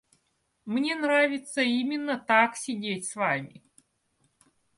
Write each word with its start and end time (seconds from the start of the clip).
Мне 0.65 0.95
нравится 0.95 1.61
именно 1.61 2.17
так 2.17 2.55
сидеть 2.57 3.05
с 3.07 3.15
вами. 3.15 3.61